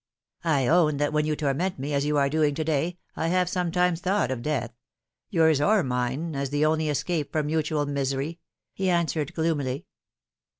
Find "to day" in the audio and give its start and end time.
2.55-2.97